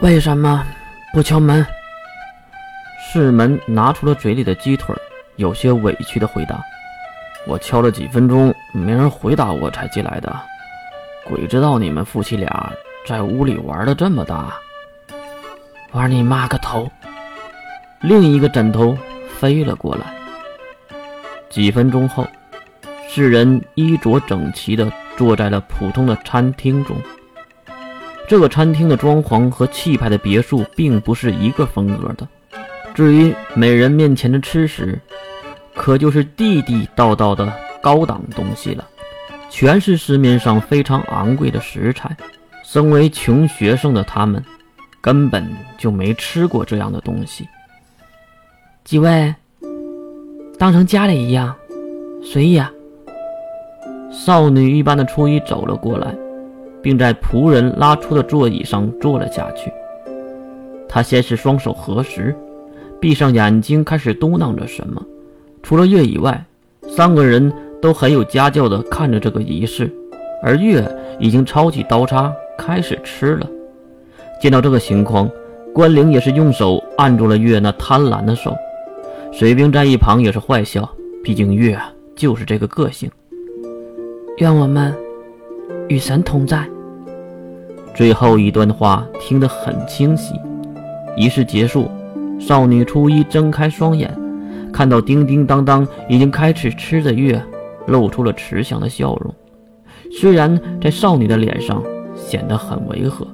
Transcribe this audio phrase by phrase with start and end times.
[0.00, 0.64] 为什么
[1.12, 1.66] 不敲门？
[3.00, 4.94] 世门拿出了嘴里的鸡腿，
[5.34, 6.62] 有些委屈的回答
[7.48, 10.32] ：“我敲了几分钟，没人回答，我才进来的。
[11.24, 12.72] 鬼知道你们夫妻俩
[13.04, 14.54] 在屋里玩的这么大，
[15.90, 16.88] 玩你妈个头！”
[18.00, 18.96] 另一个枕头
[19.40, 20.14] 飞了过来。
[21.50, 22.24] 几分钟后，
[23.08, 26.96] 世人衣着整齐的坐在了普通的餐厅中。
[28.28, 32.28] 这个餐厅的装潢和气派的别墅并不是一个风格的。
[32.94, 35.00] 至于美人面前的吃食，
[35.74, 38.86] 可就是地地道道的高档东西了，
[39.48, 42.14] 全是市面上非常昂贵的食材。
[42.62, 44.44] 身为穷学生的他们，
[45.00, 45.48] 根本
[45.78, 47.48] 就没吃过这样的东西。
[48.84, 49.34] 几位，
[50.58, 51.56] 当成家里一样，
[52.22, 52.70] 随意啊。
[54.12, 56.14] 少女一般的初一走了过来。
[56.82, 59.72] 并在仆人拉出的座椅上坐了下去。
[60.88, 62.34] 他先是双手合十，
[63.00, 65.04] 闭上眼睛，开始嘟囔着什么。
[65.62, 66.42] 除了月以外，
[66.88, 69.92] 三个人都很有家教地看着这个仪式，
[70.42, 70.82] 而月
[71.18, 73.46] 已经抄起刀叉开始吃了。
[74.40, 75.30] 见到这个情况，
[75.74, 78.56] 关灵也是用手按住了月那贪婪的手。
[79.30, 80.88] 水兵在一旁也是坏笑，
[81.22, 81.78] 毕竟月
[82.16, 83.10] 就是这个个性。
[84.38, 85.07] 愿我们。
[85.88, 86.68] 与神同在。
[87.94, 90.34] 最后一段话听得很清晰。
[91.16, 91.90] 仪式结束，
[92.38, 94.16] 少女初一睁开双眼，
[94.72, 97.42] 看到叮叮当当已经开始吃的月，
[97.86, 99.34] 露出了慈祥的笑容。
[100.12, 101.82] 虽然在少女的脸上
[102.14, 103.26] 显得很违和。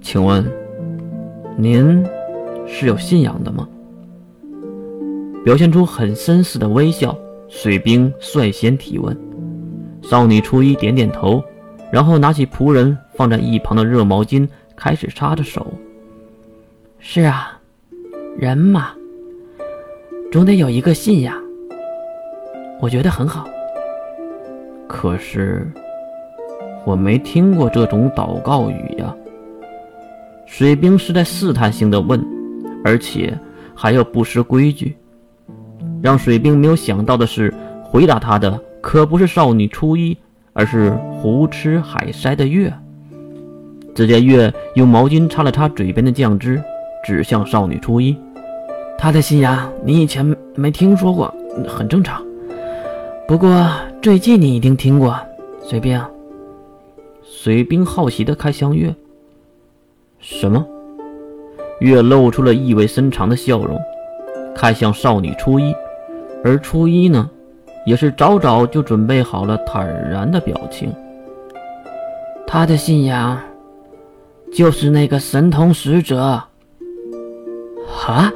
[0.00, 0.44] 请问，
[1.56, 2.04] 您
[2.66, 3.68] 是有信仰的吗？
[5.44, 7.16] 表现出很绅士的微笑，
[7.48, 9.16] 水兵率先提问。
[10.02, 11.40] 少女初一点点头。
[11.90, 15.66] 然后拿起仆人放在一旁的热毛巾，开始擦着手。
[16.98, 17.60] 是啊，
[18.36, 18.90] 人嘛，
[20.32, 21.34] 总得有一个信仰。
[22.80, 23.46] 我觉得很好。
[24.88, 25.66] 可是，
[26.84, 29.14] 我没听过这种祷告语呀。
[30.46, 32.24] 水兵是在试探性的问，
[32.84, 33.36] 而且
[33.74, 34.96] 还要不失规矩。
[36.02, 37.52] 让水兵没有想到的是，
[37.82, 40.16] 回答他的可不是少女初一。
[40.56, 42.72] 而是胡吃海塞的月。
[43.94, 46.62] 只见月用毛巾擦了擦嘴边的酱汁，
[47.04, 48.16] 指向少女初一
[48.98, 51.32] ：“他的信仰你以前没听说过，
[51.68, 52.22] 很正常。
[53.28, 53.68] 不过
[54.02, 55.16] 最近你一定听过。”
[55.68, 56.00] 水兵，
[57.22, 58.94] 水兵好奇的看向月
[60.20, 60.64] ：“什么？”
[61.80, 63.76] 月露出了意味深长的笑容，
[64.54, 65.74] 看向少女初一，
[66.44, 67.28] 而初一呢？
[67.86, 70.92] 也是早早就准备好了坦然的表情。
[72.46, 73.40] 他的信仰
[74.52, 76.42] 就是那个神童使者。
[77.86, 78.30] 哈！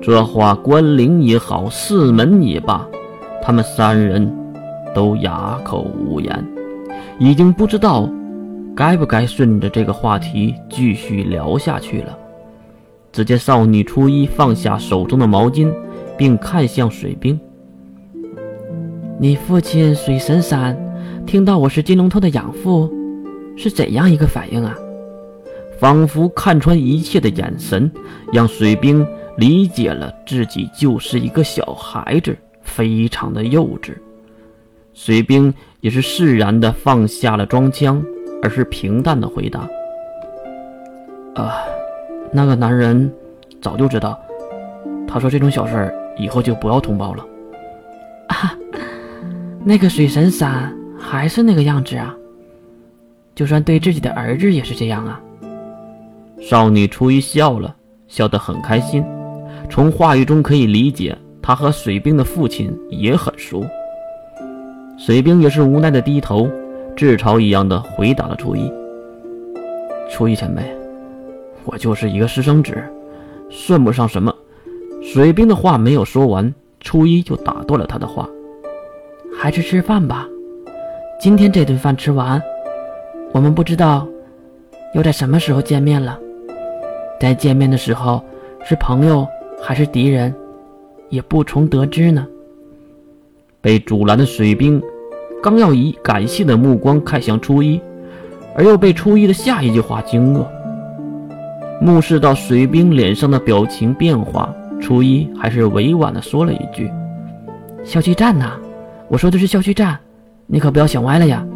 [0.00, 2.86] 这话关灵也好，四门也罢，
[3.42, 4.32] 他们三人
[4.94, 6.46] 都哑口无言，
[7.18, 8.08] 已经不知道
[8.74, 12.16] 该不该顺着这个话题继续聊下去了。
[13.12, 15.72] 只见少女初一放下手中的毛巾，
[16.16, 17.38] 并看向水兵。
[19.18, 20.76] 你父亲水神山
[21.26, 22.92] 听到我是金龙头的养父，
[23.56, 24.76] 是怎样一个反应啊？
[25.78, 27.90] 仿佛看穿一切的眼神，
[28.30, 29.06] 让水兵
[29.38, 33.94] 理解了自己就是一个小孩子，非常的幼稚。
[34.92, 38.04] 水兵也是释然的放下了装腔，
[38.42, 39.66] 而是平淡的回答
[41.34, 41.56] ：“啊，
[42.30, 43.10] 那个男人
[43.62, 44.20] 早就知道，
[45.08, 47.24] 他说这种小事儿以后就不要通报了。”
[48.28, 48.52] 啊。
[49.68, 52.14] 那个水神伞还是那个样子啊，
[53.34, 55.20] 就算对自己的儿子也是这样啊。
[56.40, 57.74] 少女初一笑了
[58.06, 59.04] 笑得很开心，
[59.68, 63.66] 从话语中可以理解，她和水兵的父亲也很熟。
[64.96, 66.48] 水兵也是无奈的低头，
[66.96, 68.72] 自嘲一样的回答了初一。
[70.08, 70.62] 初一前辈，
[71.64, 72.72] 我就是一个私生子，
[73.50, 74.32] 算不上什么。
[75.02, 78.28] 水兵的话没有说完，初一就打断了他的话。
[79.38, 80.26] 还是吃饭吧，
[81.20, 82.42] 今天这顿饭吃完，
[83.32, 84.08] 我们不知道
[84.94, 86.18] 又在什么时候见面了。
[87.20, 88.24] 在见面的时候
[88.64, 89.26] 是朋友
[89.62, 90.34] 还是敌人，
[91.10, 92.26] 也不从得知呢。
[93.60, 94.82] 被阻拦的水兵
[95.42, 97.78] 刚要以感谢的目光看向初一，
[98.56, 100.46] 而又被初一的下一句话惊愕。
[101.80, 106.90] 目视到水兵脸上的表情变化，初一还是委婉的说了一句
[107.84, 108.50] ：“小区站呢。”
[109.08, 109.98] 我说的是校区站，
[110.46, 111.46] 你可不要想歪了呀！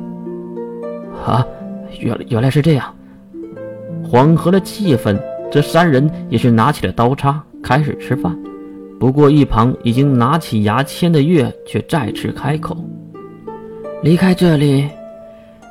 [1.26, 1.46] 啊，
[1.98, 2.94] 原原来是这样。
[4.04, 5.18] 缓和了气氛，
[5.50, 8.36] 这三人也是拿起了刀叉开始吃饭。
[8.98, 12.76] 不过一旁已经拿起牙签的月却再次开口
[14.02, 14.88] ：“离开这里，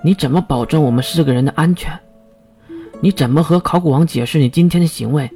[0.03, 1.91] 你怎么保证我们四个人的安全？
[3.01, 5.29] 你怎么和考古王解释你今天的行为？”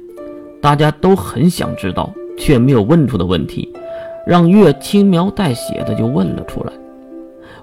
[0.60, 3.70] 大家都很想知道却没有问出的问题，
[4.26, 6.72] 让月轻描淡写的就问了出来。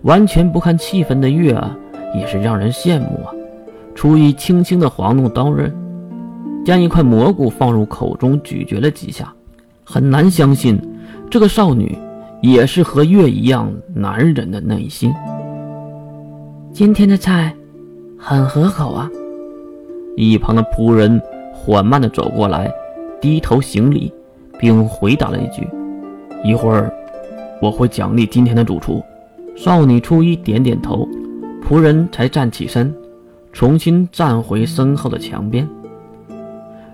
[0.03, 1.77] 完全不看气氛的月啊，
[2.15, 3.33] 也是让人羡慕啊。
[3.93, 5.73] 初一轻轻的晃动刀刃，
[6.65, 9.33] 将一块蘑菇放入口中咀嚼了几下，
[9.83, 10.79] 很难相信
[11.29, 11.97] 这个少女
[12.41, 15.13] 也是和月一样男人的内心。
[16.73, 17.53] 今天的菜
[18.17, 19.09] 很合口啊。
[20.17, 21.21] 一旁的仆人
[21.53, 22.71] 缓慢的走过来。
[23.21, 24.11] 低头行礼，
[24.57, 25.61] 并回答了一句
[26.43, 26.91] ：“一会儿
[27.61, 29.03] 我会奖励今天的主厨。”
[29.55, 31.07] 少女初一点点头，
[31.61, 32.91] 仆人才站起身，
[33.51, 35.67] 重新站回身后的墙边。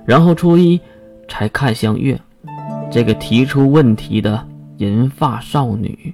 [0.05, 0.79] 然后初一
[1.29, 2.19] 才看向月，
[2.91, 4.44] 这个提出问题的
[4.77, 6.13] 银发少女。